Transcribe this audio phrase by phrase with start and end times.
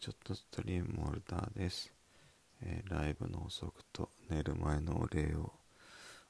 [0.00, 1.92] ちょっとストリームモルダーです、
[2.62, 5.52] えーライブの補足と寝る前のお礼を。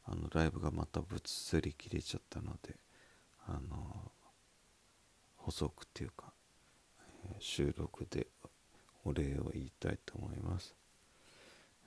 [0.06, 2.76] あのライブがまたぶつり切れちゃったので
[3.46, 4.10] あの
[5.36, 6.32] 補足っていうか、
[7.26, 8.28] えー収録で
[9.04, 10.74] お礼を言いたいと思います、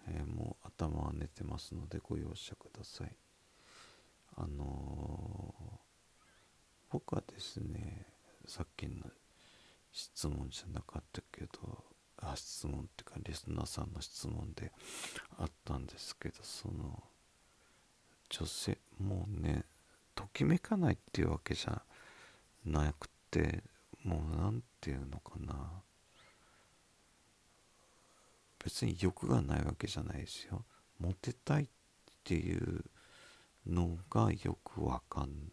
[0.07, 3.15] えもう頭は寝てますのでご容赦ください。
[4.37, 5.53] あの
[6.91, 8.05] 僕はですね
[8.47, 9.03] さっきの
[9.91, 11.83] 質問じゃなかったけど
[12.17, 14.71] あ質問っていうかリスナーさんの質問で
[15.37, 17.03] あったんですけどその
[18.29, 19.63] 女性もうね
[20.15, 21.81] ときめかないっていうわけじゃ
[22.65, 23.63] なくて
[24.03, 25.81] もう何ていうのかな。
[28.63, 30.63] 別に欲がないわけじゃないですよ。
[30.99, 31.67] モテたいっ
[32.23, 32.83] ていう
[33.65, 35.51] のがよくわかん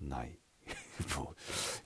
[0.00, 0.38] ない。
[1.16, 1.34] も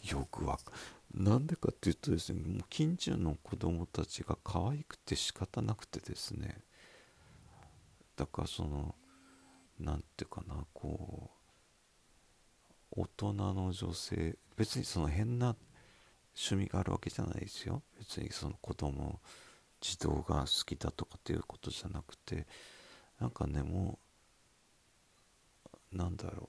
[0.04, 0.82] うよくわかんない。
[1.14, 6.58] なんでかっていうとですねもう近所の子供たちが可愛くて仕方なくてですね。
[8.16, 8.94] だからその
[9.78, 11.30] なんていうかなこ
[12.96, 15.56] う大人の女性別にその変な
[16.36, 17.82] 趣味があるわけじゃないですよ。
[17.96, 19.20] 別にその子供
[19.80, 22.46] 児童が好きだとかっていうことじゃなくて
[23.20, 24.00] なんかねも
[25.92, 26.48] うなんだろ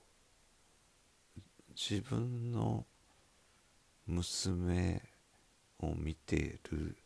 [1.78, 2.84] 自分の
[4.06, 5.02] 娘
[5.80, 6.96] を見ている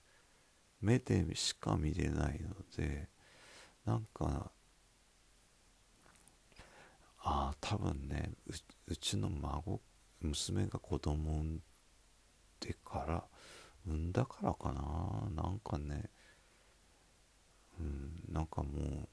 [0.81, 3.09] 目でしか見れないので
[3.85, 4.51] なんか
[7.23, 8.53] ああ多分ねう
[8.89, 9.81] うちの孫
[10.21, 11.63] 娘が子供産ん
[12.61, 13.25] でから
[13.87, 15.43] 産んだからかな。
[15.43, 16.11] なんかね
[17.79, 19.09] うんなんかもう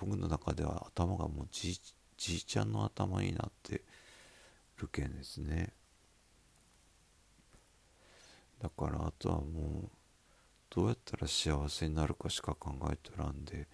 [0.00, 1.80] 僕の中では頭がもうじ
[2.16, 3.82] じいちゃんの頭になって
[4.76, 5.72] るけんですね。
[8.60, 9.90] だからあとはもう
[10.70, 13.68] どうやったら幸せになるかしか考えとらんで。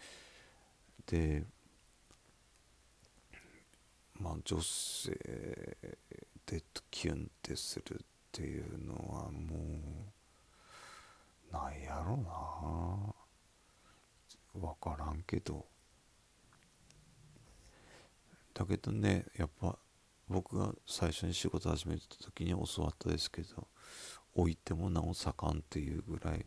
[1.06, 1.44] で
[4.14, 5.11] まあ女性
[6.46, 9.56] でキュンってするっていうのはも
[11.51, 13.14] うないやろな。
[14.55, 15.66] 分からんけど。
[18.55, 19.77] だけどねやっぱ
[20.28, 23.66] 僕が最初に仕事始めた時に教わったですけど
[24.34, 26.45] 置いてもなお盛んっていうぐらい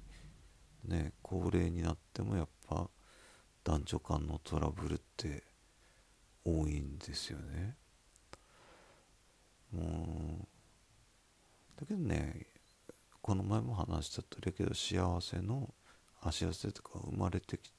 [0.85, 2.89] ね高齢になってもやっぱ
[3.63, 5.43] 男女間のトラブルって
[6.45, 7.75] 多いんですよね。
[9.71, 10.47] も
[11.77, 12.47] うだけどね
[13.21, 15.73] この前も話したとおりやけど幸せの
[16.21, 17.71] あ幸せとか生まれてき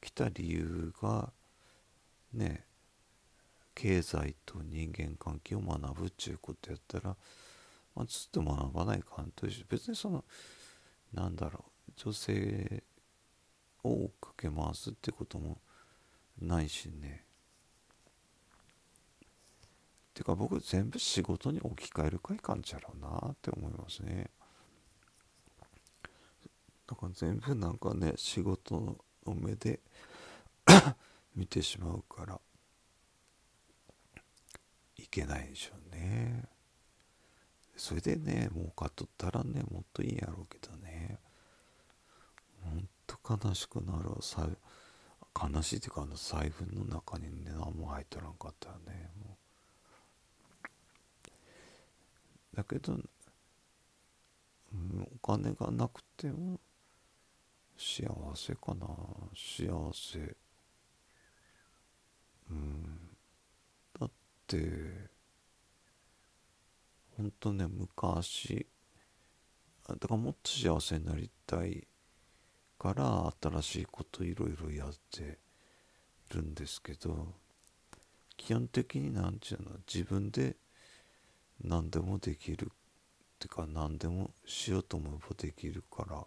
[0.00, 1.32] きた理由が
[2.32, 2.64] ね
[3.74, 7.16] 経済と人間関係を学ぶっちゅうことやったら、
[7.94, 10.24] まあ、ずっと学ばないかんとし別にその
[11.12, 12.82] なんだろう女性
[13.84, 15.58] を追っかけ回すってことも
[16.40, 17.24] ないしね。
[20.14, 24.30] てか僕全部仕事に置き換えるかいかんちゃろうなって思いますね。
[26.86, 29.80] だから全部なんかね仕事の目で
[31.34, 32.40] 見てしまうから
[34.96, 36.44] いけないでしょうね。
[37.82, 41.18] それでね儲かっとったらねもっといいんやろうけどね。
[42.62, 44.48] ほんと悲しくなるさ
[45.34, 49.36] 悲しいっていうかあの財布の中にね何も入っとらんかったらねも
[52.54, 52.56] う。
[52.56, 52.96] だけど、う
[54.76, 56.60] ん、お金がなくても
[57.76, 58.06] 幸
[58.36, 58.86] せかな
[59.34, 60.36] 幸せ。
[62.48, 63.10] うん。
[63.98, 64.10] だっ
[64.46, 65.11] て
[67.22, 68.66] ほんとね昔。
[69.88, 71.86] だからもっと幸せになりたい
[72.78, 75.38] から新しいこといろいろやって
[76.34, 77.28] るんですけど
[78.36, 80.56] 基本的になんちゅうの自分で
[81.62, 82.68] 何でもできるっ
[83.38, 86.24] てか何でもしようと思えばできるから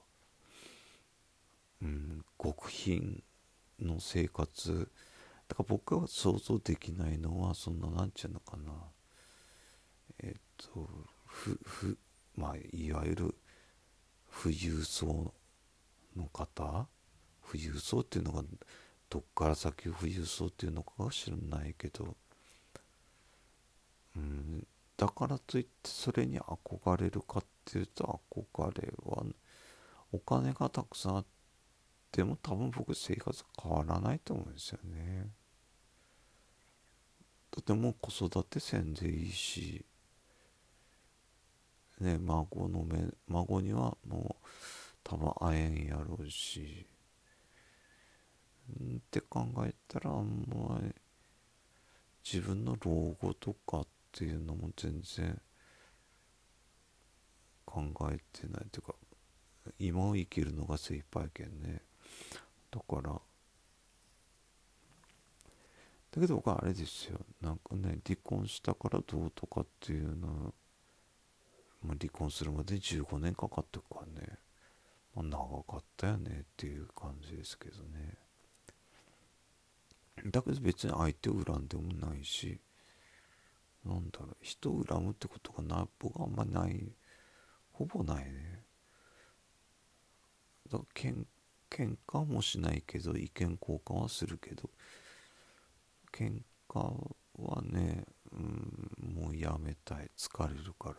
[1.81, 3.21] うん極貧
[3.81, 4.89] の生活。
[5.50, 8.71] だから僕は想像できないのはそんななんちゅうのかな。
[10.19, 10.89] えっと
[11.25, 11.97] ふふ
[12.35, 13.35] まあいわゆる
[14.44, 15.33] 富裕層
[16.15, 16.88] の方？
[17.50, 18.44] 富裕層っていうのが
[19.09, 22.15] どっから先富裕層っていうのかは知らないけど。
[24.15, 24.67] うん
[24.97, 29.25] だからといってそれに憧れるかっていうと憧れは
[30.13, 31.25] お金がたくさんあっ
[32.13, 35.27] ても多分僕生活変わらないと思うんですよね。
[37.51, 39.85] だっても子育てせんでいいし。
[42.00, 44.45] ね孫の目孫にはもう
[45.03, 46.88] 多分会えんやろうし。
[48.68, 50.92] って考えたらあんまり
[52.24, 55.39] 自分の老後とかっていうのも全然
[57.63, 57.81] 考
[58.12, 58.95] えてないというか
[59.77, 61.81] 今を生きるのが精一杯けんね。
[62.71, 63.12] だから。
[66.12, 67.19] だけど僕はあれですよ。
[67.42, 70.53] なんかね離婚したからどうとかっていうのは、
[71.85, 74.37] まあ、離婚するまで15年かかってるからね、
[75.15, 78.17] まあ、長かったよねっていう感じですけどね。
[80.25, 82.59] だけど別に相手を恨んでもないし
[83.85, 86.91] なんだろう人を恨むってことがな僕はあんまりない
[87.73, 88.63] ほぼないね。
[90.71, 91.27] だからけん
[91.69, 94.69] 喧嘩もしないけど意見交換はするけど
[96.11, 100.09] 喧嘩はね、うん、もうやめたい。
[100.17, 100.95] 疲れるから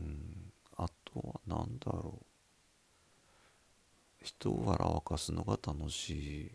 [0.00, 0.86] うんあ
[1.60, 2.24] とは何だろう。
[4.22, 6.10] 人を笑わかすのが楽し
[6.46, 6.50] い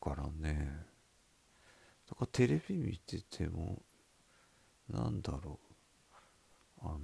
[0.00, 0.84] からね。
[2.08, 3.82] だからテレビ見てても
[4.88, 6.84] なんだろう。
[6.84, 6.98] あの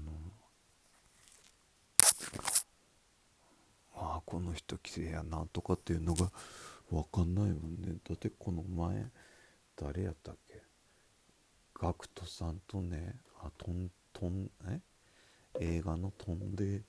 [3.95, 6.31] ああこの人綺麗やなとかっていうのが
[6.91, 7.97] 分かんないもんね。
[8.09, 9.07] だってこの前
[9.77, 10.63] 誰やったっけ
[11.75, 14.81] ？GACKT さんとねあとんとんえ？
[15.61, 16.83] 映画の「飛んで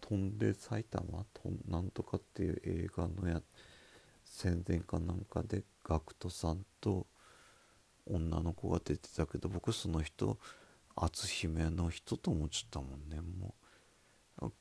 [0.00, 3.42] 飛んで埼玉となんとか」っていう映画のや
[4.24, 7.06] 宣伝かなんかで GACKT さんと
[8.06, 10.38] 女の子が出てたけど僕その人
[10.96, 13.20] 篤姫の人と思っちゃったもんね。
[13.20, 13.54] も
[14.42, 14.52] う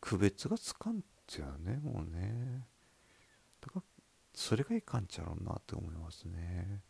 [0.00, 2.66] 区別がつかんちゃうねもうね。
[3.60, 3.82] だから
[4.32, 6.82] それがいかんちゃろうなって思いますね。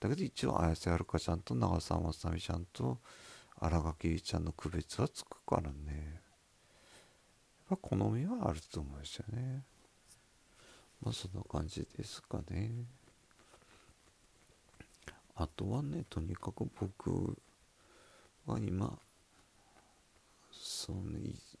[0.00, 2.98] だけど一応綾瀬はるかちゃんと長澤まさみちゃんと
[3.60, 6.20] 新垣結衣ちゃんの区別はつくからね。
[7.68, 9.64] やっぱ好みはあると思うんですよね。
[11.02, 12.70] まあそんな感じですかね。
[15.34, 17.36] あとはねとにかく僕
[18.46, 18.98] は今
[20.52, 21.02] その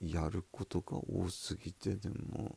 [0.00, 2.56] やることが多すぎてでも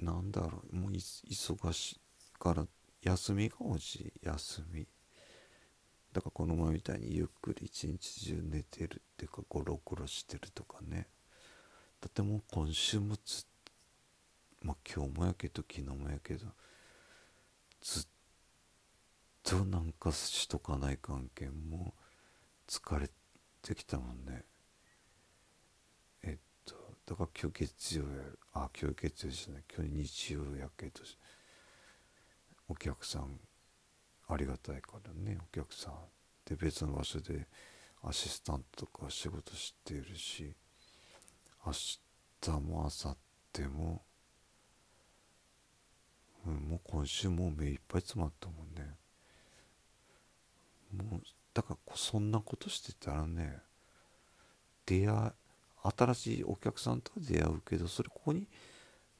[0.00, 1.98] なんだろうもう忙しい
[2.38, 2.66] から
[3.02, 4.86] 休みが欲しい休み。
[6.14, 11.08] だからこの前みたいにゆっくり一日中寝てるっていうかゴロゴロしてるとかね。
[12.00, 13.44] だってもう今週もずっ
[14.62, 16.46] まあ今日もやけど昨日もやけど
[17.82, 18.06] ずっ
[19.42, 21.94] となんかしとかない関係も
[22.68, 23.10] 疲れ
[23.60, 24.44] てきたもんね。
[26.22, 26.76] えっと
[27.06, 28.08] だから今日月曜や
[28.52, 31.00] あ今日月曜じゃない今日日曜やけど
[32.68, 33.40] お客さん
[34.28, 35.94] ありがたいからねお客さん。
[36.44, 37.46] で別の場所で
[38.02, 40.54] アシスタントとか仕事しているし
[41.64, 43.16] 明日も明後
[43.54, 44.02] 日も
[46.46, 48.94] うん、もう今週もう目いっぱい詰まったもんね。
[50.92, 51.22] もう
[51.52, 53.58] だからそんなことしてたらね
[54.86, 55.32] 出会
[55.82, 58.46] 新しいお客さんとは出会うけどそれここに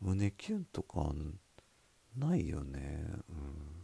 [0.00, 1.12] 胸キュンとか
[2.16, 3.04] ないよね。
[3.28, 3.83] うん。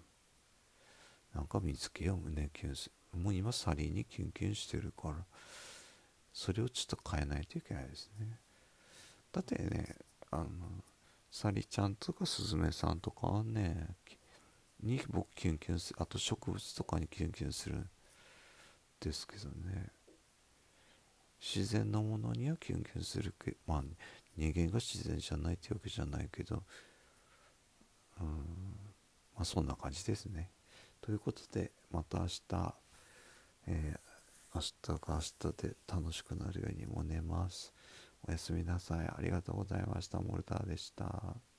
[1.34, 5.14] なんか見つけよう胸キュンすもう今サリーにキュンキュンしてるから。
[6.32, 8.38] それをちょっと変えないといけないですね。
[9.32, 9.96] だってね
[10.30, 10.46] あの
[11.30, 13.88] サリちゃんとかスズメさんとかはね
[14.82, 17.88] に僕キュンキュンするあと植物とかにキュンキュンするん
[19.00, 19.88] ですけどね。
[21.40, 23.84] 自然のものにはキュンキュンするけまあ
[24.36, 26.62] 人間が自然じゃないってわけじゃないけど
[28.20, 28.26] うん
[29.34, 30.50] まあそんな感じですね。
[31.00, 32.74] ということでまた明日
[33.66, 34.60] えー、明
[34.96, 37.72] 日が明日で楽しくなるようにも寝ます。
[38.26, 38.98] おやすみなさい。
[39.06, 40.20] ありがとうございました。
[40.20, 41.49] モルターでした。